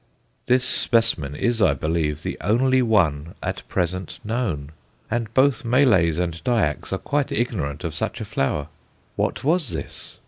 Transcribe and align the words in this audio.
This 0.47 0.63
specimen 0.63 1.35
is, 1.35 1.61
I 1.61 1.75
believe, 1.75 2.23
the 2.23 2.35
only 2.41 2.81
one 2.81 3.35
at 3.43 3.61
present 3.69 4.17
known, 4.23 4.71
and 5.11 5.31
both 5.35 5.63
Malays 5.63 6.17
and 6.17 6.43
Dyaks 6.43 6.91
are 6.91 6.97
quite 6.97 7.31
ignorant 7.31 7.83
of 7.83 7.93
such 7.93 8.19
a 8.19 8.25
flower! 8.25 8.67
What 9.15 9.43
was 9.43 9.69
this? 9.69 10.17